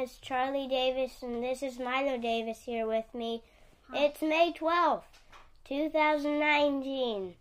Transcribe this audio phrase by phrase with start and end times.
[0.00, 3.42] is Charlie Davis, and this is Milo Davis here with me.
[3.92, 5.02] It's May 12th,
[5.66, 7.34] 2019.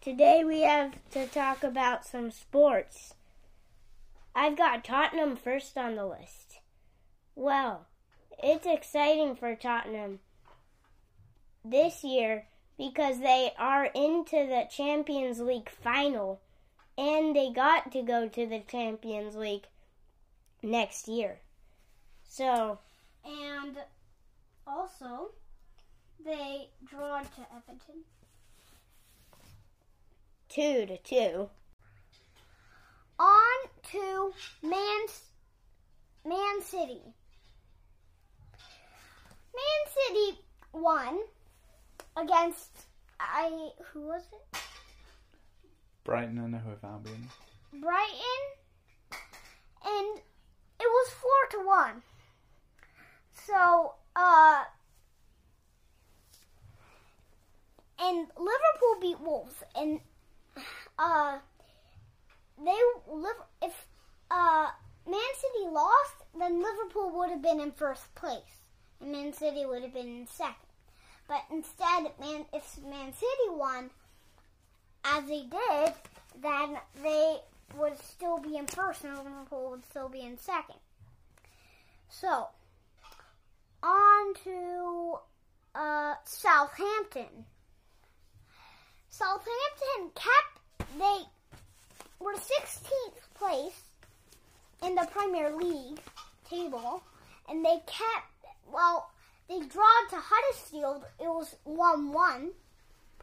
[0.00, 3.12] Today we have to talk about some sports.
[4.34, 6.60] I've got Tottenham first on the list.
[7.34, 7.86] Well,
[8.42, 10.20] it's exciting for Tottenham
[11.62, 12.46] this year
[12.78, 16.40] because they are into the Champions League final
[16.96, 19.66] and they got to go to the Champions League
[20.62, 21.40] next year.
[22.32, 22.78] So,
[23.24, 23.76] And
[24.64, 25.32] also,
[26.24, 28.04] they draw to Everton.
[30.48, 31.50] two to two.
[33.18, 35.06] On to Man,
[36.24, 37.02] Man City.
[39.52, 40.38] Man City
[40.72, 41.18] won
[42.16, 42.86] against
[43.18, 44.58] I who was it?
[46.04, 47.28] Brighton and Hove Albion.
[47.72, 48.42] Brighton,
[49.84, 52.02] and it was four to one.
[53.46, 54.64] So, uh,
[57.98, 60.00] and Liverpool beat Wolves, and
[60.98, 61.38] uh,
[62.62, 62.78] they
[63.62, 63.86] if
[64.30, 64.68] uh
[65.06, 68.62] Man City lost, then Liverpool would have been in first place,
[69.00, 70.54] and Man City would have been in second.
[71.28, 73.90] But instead, Man if Man City won,
[75.04, 75.94] as they did,
[76.42, 77.38] then they
[77.76, 80.76] would still be in first and Liverpool would still be in second.
[82.08, 82.48] So,
[83.82, 85.14] on to
[85.74, 87.44] uh, Southampton.
[89.08, 91.22] Southampton kept, they
[92.18, 93.82] were 16th place
[94.82, 96.00] in the Premier League
[96.48, 97.02] table,
[97.48, 99.10] and they kept, well,
[99.48, 102.50] they drawn to Huddersfield, it was 1 1.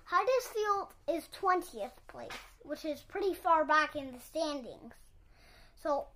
[0.03, 2.31] Huddersfield is 20th place,
[2.63, 4.93] which is pretty far back in the standings.
[5.81, 6.07] So,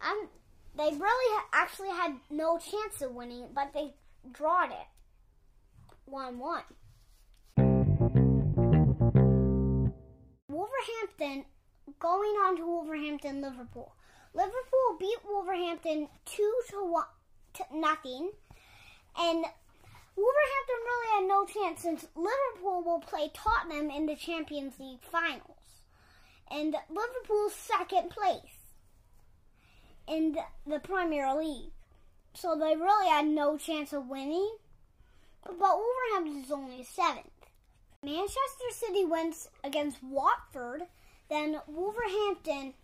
[0.00, 0.28] um,
[0.76, 3.94] they really actually had no chance of winning, but they
[4.32, 4.86] drawed it
[6.06, 6.62] 1 1.
[10.48, 11.44] Wolverhampton,
[11.98, 13.94] going on to Wolverhampton, Liverpool.
[14.34, 17.04] Liverpool beat Wolverhampton 2 to, one,
[17.54, 18.30] to nothing,
[19.16, 19.44] and
[20.16, 25.50] Wolverhampton really had no chance since Liverpool will play Tottenham in the Champions League finals.
[26.50, 28.63] And Liverpool's second place
[30.08, 31.70] in the, Premier League.
[32.34, 34.56] So they really had no chance of winning.
[35.44, 37.30] But Wolverhampton is only seventh.
[38.02, 40.82] Manchester City wins against Watford.
[41.28, 42.74] Then Wolverhampton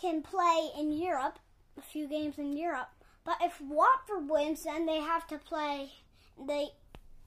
[0.00, 1.38] can play in Europe,
[1.78, 2.88] a few games in Europe.
[3.24, 5.90] But if Watford wins, then they have to play
[6.38, 6.68] the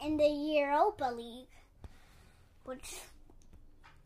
[0.01, 1.49] in the Europa League,
[2.63, 2.95] which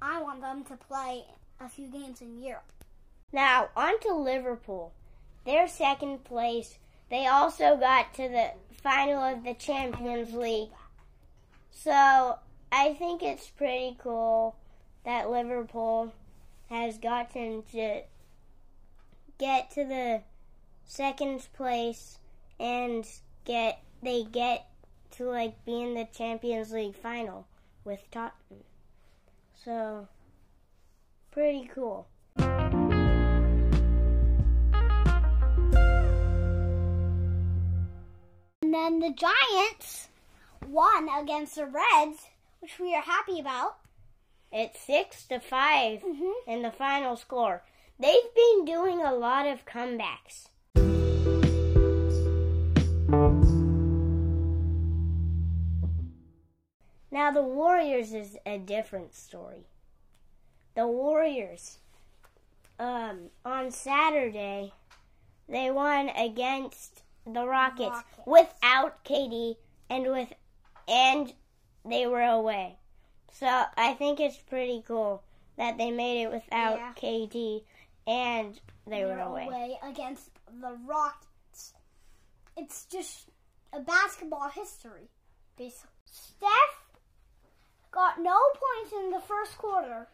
[0.01, 1.23] I want them to play
[1.59, 2.83] a few games in Europe.
[3.31, 4.93] Now, on to Liverpool.
[5.45, 6.77] They're second place.
[7.09, 10.69] They also got to the final of the Champions League.
[11.71, 12.39] So,
[12.71, 14.55] I think it's pretty cool
[15.05, 16.13] that Liverpool
[16.69, 18.01] has gotten to
[19.37, 20.21] get to the
[20.85, 22.17] second place
[22.59, 23.05] and
[23.45, 24.67] get they get
[25.11, 27.45] to like be in the Champions League final
[27.83, 28.63] with Tottenham.
[29.63, 30.07] So,
[31.31, 32.07] pretty cool.
[38.83, 40.09] Then the Giants
[40.67, 42.27] won against the Reds,
[42.59, 43.77] which we are happy about.
[44.51, 46.33] It's six to 5 Mhm.
[46.45, 47.63] in the final score.
[47.97, 50.49] They've been doing a lot of comebacks.
[57.09, 59.65] Now the Warriors is a different story.
[60.75, 61.77] The Warriors,
[62.77, 64.73] um, on Saturday,
[65.47, 68.21] they won against the Rockets, Rockets.
[68.25, 69.55] without KD
[69.89, 70.33] and with
[70.87, 71.33] and
[71.85, 72.77] they were away.
[73.31, 75.23] So I think it's pretty cool
[75.57, 76.93] that they made it without Yeah.
[76.95, 77.63] KD
[78.07, 79.79] and they were They're away.
[79.83, 81.73] against the Rockets.
[82.57, 83.29] It's just
[83.71, 85.09] a basketball history,
[85.57, 85.89] basically.
[86.05, 86.83] Steph
[87.91, 90.07] got no points in the first quarter,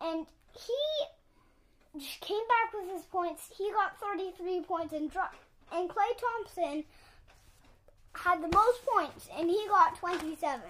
[0.00, 3.50] and he just came back with his points.
[3.56, 5.36] He got 33 points and dropped.
[5.72, 6.84] And Klay Thompson
[8.14, 10.60] had the most points, and he got 27.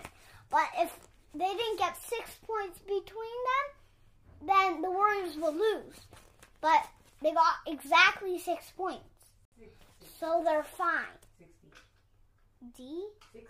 [0.50, 0.96] But if
[1.34, 6.00] they didn't get six points between them, then the Warriors will lose.
[6.60, 6.86] But
[7.20, 9.02] they got exactly six points.
[10.20, 11.04] So they're fine.
[11.38, 11.54] 60.
[12.76, 13.06] D?
[13.32, 13.48] 60.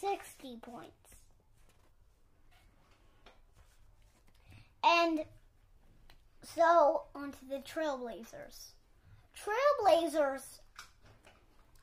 [0.00, 0.90] 60 points.
[4.82, 5.24] And
[6.42, 8.72] so, onto the Trailblazers.
[9.40, 10.42] Trailblazers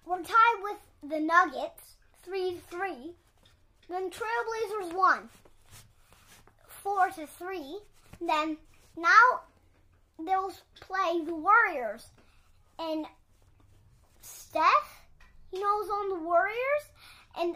[0.06, 0.77] were tied with
[1.09, 3.12] the Nuggets, 3 3.
[3.89, 5.30] Then Trailblazers won,
[6.68, 7.80] 4 to 3.
[8.21, 8.57] Then
[8.95, 9.42] now
[10.24, 12.07] they'll play the Warriors.
[12.80, 13.06] And
[14.21, 15.06] Steph,
[15.51, 16.83] he knows on the Warriors.
[17.39, 17.56] And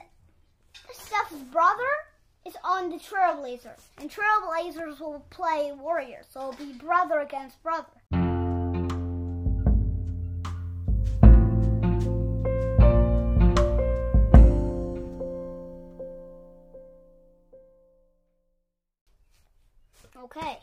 [0.92, 1.84] Steph's brother
[2.46, 3.82] is on the Trailblazers.
[4.00, 6.26] And Trailblazers will play Warriors.
[6.32, 8.01] So it'll be brother against brother.
[20.24, 20.60] Okay.